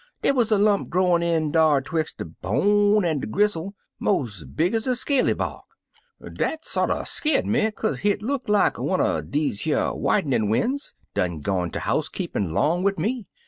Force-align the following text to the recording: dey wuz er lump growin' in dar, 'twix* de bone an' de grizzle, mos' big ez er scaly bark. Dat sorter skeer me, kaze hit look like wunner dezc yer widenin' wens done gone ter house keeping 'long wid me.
dey 0.23 0.31
wuz 0.31 0.45
er 0.51 0.57
lump 0.57 0.89
growin' 0.89 1.21
in 1.21 1.51
dar, 1.51 1.79
'twix* 1.79 2.11
de 2.11 2.25
bone 2.25 3.05
an' 3.05 3.19
de 3.19 3.27
grizzle, 3.27 3.75
mos' 3.99 4.43
big 4.45 4.73
ez 4.73 4.87
er 4.87 4.95
scaly 4.95 5.31
bark. 5.33 5.63
Dat 6.33 6.65
sorter 6.65 7.05
skeer 7.05 7.43
me, 7.43 7.69
kaze 7.69 7.99
hit 7.99 8.23
look 8.23 8.49
like 8.49 8.79
wunner 8.79 9.21
dezc 9.21 9.67
yer 9.67 9.93
widenin' 9.93 10.49
wens 10.49 10.95
done 11.13 11.39
gone 11.41 11.69
ter 11.69 11.81
house 11.81 12.09
keeping 12.09 12.51
'long 12.51 12.81
wid 12.81 12.97
me. 12.97 13.27